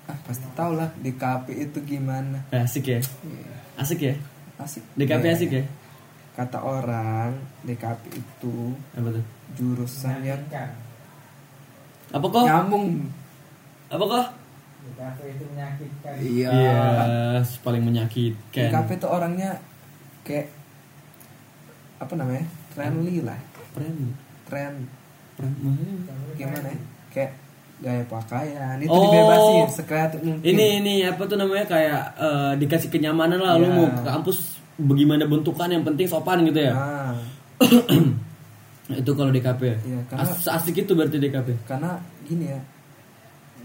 [0.06, 2.38] Ah pasti tau lah di KP itu gimana.
[2.50, 3.00] Eh, asik ya?
[3.22, 4.14] Iya, Asik ya?
[4.56, 4.82] Asik.
[4.94, 5.34] DKP Iya.
[5.34, 5.64] asik ya?
[6.32, 9.24] Kata orang DKP itu Apa tuh?
[9.54, 10.40] jurusan yang
[12.08, 12.44] Apa kok?
[12.44, 13.10] nyambung.
[13.90, 14.26] Apa kok?
[16.22, 16.48] iya.
[16.48, 18.70] Iya Paling menyakitkan.
[18.70, 19.58] DKP itu orangnya
[20.22, 20.48] kayak
[21.96, 23.38] apa namanya friendly lah.
[23.74, 24.14] Friend.
[24.46, 24.78] Trend
[26.36, 26.78] gimana ya?
[27.12, 27.32] Kayak
[27.78, 29.04] gaya pakaian itu Oh.
[29.04, 33.74] dibebasin sekreatif mungkin Ini ini apa tuh namanya kayak eh, dikasih kenyamanan lah lu Iya.
[33.74, 34.38] mau ke kampus
[34.78, 36.72] bagaimana bentukan yang penting sopan gitu ya.
[36.72, 37.12] nah
[38.92, 39.76] itu kalau DKP ya.
[39.82, 41.48] Iya, karena- As- asik itu berarti DKP.
[41.64, 42.60] karena gini ya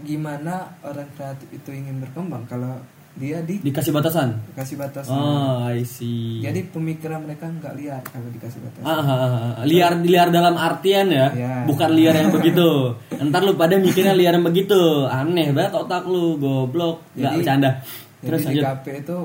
[0.02, 2.74] gimana orang kreatif itu ingin berkembang kalau
[3.12, 4.40] dia di Dikasih batasan.
[4.48, 6.40] dikasih batasan Oh, I see.
[6.40, 9.64] jadi pemikiran mereka nggak liar kalau dikasih batasan Ah, ah, ah, ah.
[9.64, 11.54] liar liar dalam artian ya, Iya.
[11.64, 12.96] bukan liar yang begitu.
[13.12, 17.70] Ntar lu pada mikirnya liar yang begitu, aneh banget otak lu, goblok, nggak bercanda.
[18.18, 19.18] Terus jadi di lanjut, KP itu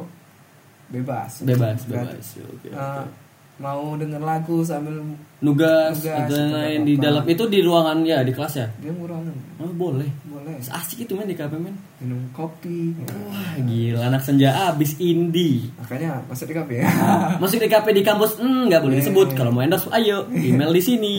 [0.88, 2.28] bebas bebas, bebas.
[2.38, 3.27] Oke, Eh, oke.
[3.58, 5.02] Mau denger lagu sambil
[5.38, 8.68] Nugas, nugas, atau atau lain di dalam itu di ruangan ya di kelas ya.
[8.78, 10.10] dia ngurangan Oh boleh.
[10.26, 11.74] boleh Asik itu men di KP men.
[11.98, 12.94] minum kopi
[13.24, 15.70] Wah gila anak senja abis indie.
[15.76, 16.90] makanya masuk di KP ya
[17.42, 19.28] Masuk di KP di kampus hmm, nggak boleh disebut.
[19.34, 21.16] Kalau mau endorse ayo email di sini.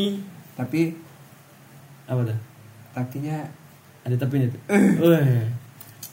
[0.55, 0.95] tapi
[2.07, 2.39] Apa tuh?
[2.91, 3.39] tapinya
[4.03, 4.63] Ada tapinya tuh.
[5.01, 5.23] Wah.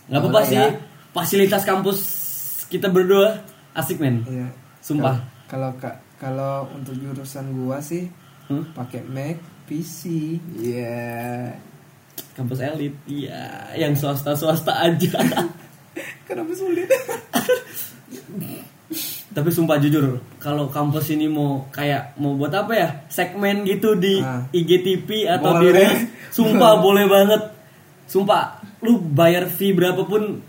[0.05, 0.57] Nggak apa-apa sih.
[0.57, 0.69] ya.
[1.09, 1.97] Fasilitas kampus
[2.67, 3.41] kita berdua
[3.73, 4.21] asik men.
[4.23, 4.45] Iya.
[4.79, 5.21] Sumpah.
[5.45, 8.07] Kalau ka- kalau untuk jurusan gua sih
[8.45, 8.61] Hmm?
[8.71, 10.37] pakai Mac, PC.
[10.53, 11.49] Iya.
[12.31, 12.93] Kampus elit.
[13.05, 15.17] Iya, yang swasta-swasta aja.
[16.29, 16.85] Kenapa sulit?
[19.35, 22.89] Tapi sumpah jujur, kalau kampus ini mau kayak mau buat apa ya?
[23.09, 24.45] Segmen gitu di Ah.
[24.47, 25.73] IGTV atau di Boleh.
[25.75, 27.41] Reels, sumpah boleh banget.
[28.05, 30.39] Sumpah, lu bayar fee berapapun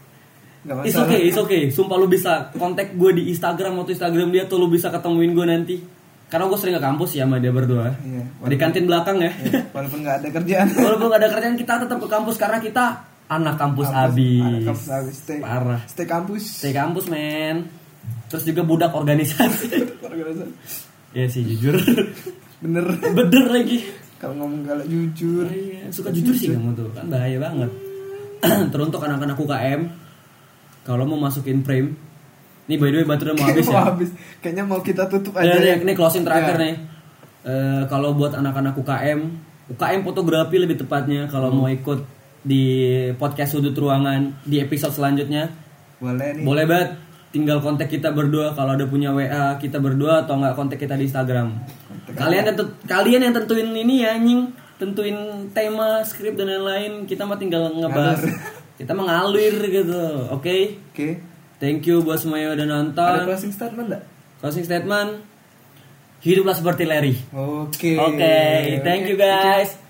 [0.67, 1.63] Gak It's okay, it's okay.
[1.71, 5.47] Sumpah lu bisa kontak gue di Instagram atau Instagram dia tuh lu bisa ketemuin gue
[5.47, 5.77] nanti.
[6.27, 7.95] Karena gue sering ke kampus ya sama dia berdua.
[8.03, 9.31] Iya, Di kantin belakang ya.
[9.31, 10.67] Iya, Walaupun nggak ada kerjaan.
[10.91, 12.85] Walaupun gak ada kerjaan kita tetap ke kampus karena kita
[13.31, 14.43] anak kampus, abis.
[14.43, 15.17] Anak kampus habis.
[15.23, 15.81] Stay, Parah.
[15.87, 16.43] Stay kampus.
[16.43, 17.71] Stay kampus men.
[18.27, 19.67] Terus juga budak organisasi.
[20.07, 20.55] Organisasi.
[21.15, 21.79] ya sih jujur.
[22.63, 22.91] Bener.
[23.15, 23.87] Bener lagi.
[24.19, 25.47] Kalau ngomong galak jujur.
[25.47, 27.71] Iya, suka jujur sih kamu tuh kan bahaya banget.
[28.75, 30.06] Teruntuk anak-anak UKM
[30.87, 31.99] kalau mau masukin frame.
[32.67, 33.75] Nih by the way baterai mau habis ya.
[33.75, 34.11] Mau habis.
[34.39, 35.59] Kayaknya mau kita tutup Ya, aja.
[35.59, 36.63] nih, ini closing terakhir Ya.
[36.63, 36.75] nih.
[37.45, 39.21] Eh, kalau buat anak-anak UKM,
[39.69, 41.57] UKM fotografi lebih tepatnya kalau Hmm.
[41.57, 42.03] mau ikut
[42.41, 42.63] di
[43.15, 45.51] podcast sudut ruangan di episode selanjutnya,
[45.97, 46.43] Boleh nih.
[46.43, 46.91] boleh banget
[47.29, 51.05] tinggal kontak kita berdua kalau ada punya WA kita berdua atau nggak kontak kita di
[51.05, 51.55] Instagram.
[52.09, 54.47] Kalian yang kalian yang tentuin ini ya anjing,
[54.77, 55.15] tentuin
[55.51, 57.03] tema, skrip dan lain-lain.
[57.05, 58.23] Kita mah tinggal ngebahas.
[58.77, 60.29] Kita mengalir gitu.
[60.33, 60.77] Oke.
[60.93, 61.21] Oke.
[61.57, 63.13] Thank you buat semuanya yang udah nonton.
[63.17, 64.05] Ada closing statement enggak?
[64.45, 65.11] Closing statement.
[66.21, 67.17] Hiduplah seperti Larry.
[67.33, 67.97] Oke.
[67.97, 68.37] Oke,
[68.85, 69.86] thank you guys.